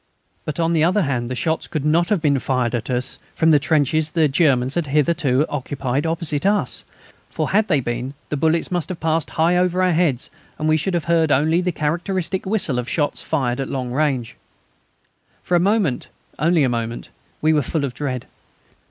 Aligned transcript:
But 0.45 0.59
on 0.59 0.73
the 0.73 0.83
other 0.83 1.03
hand 1.03 1.29
the 1.29 1.35
shots 1.35 1.67
could 1.67 1.85
not 1.85 2.09
have 2.09 2.23
been 2.23 2.39
fired 2.39 2.73
from 3.35 3.51
the 3.51 3.59
trenches 3.59 4.09
the 4.09 4.27
Germans 4.27 4.73
had 4.73 4.87
hitherto 4.87 5.45
occupied 5.47 6.07
opposite 6.07 6.43
us, 6.43 6.83
for 7.29 7.51
had 7.51 7.67
they 7.67 7.81
been 7.81 8.15
the 8.29 8.35
bullets 8.35 8.71
must 8.71 8.89
have 8.89 8.99
passed 8.99 9.29
high 9.29 9.55
over 9.57 9.79
our 9.83 9.93
heads, 9.93 10.31
and 10.57 10.67
we 10.67 10.75
should 10.75 10.95
have 10.95 11.03
heard 11.03 11.31
only 11.31 11.61
the 11.61 11.71
characteristic 11.71 12.47
whistle 12.47 12.79
of 12.79 12.89
shots 12.89 13.21
fired 13.21 13.59
at 13.59 13.69
long 13.69 13.91
range. 13.91 14.35
For 15.43 15.53
a 15.53 15.59
moment, 15.59 16.07
only 16.39 16.63
a 16.63 16.67
moment, 16.69 17.09
we 17.39 17.53
were 17.53 17.61
full 17.61 17.85
of 17.85 17.93
dread. 17.93 18.25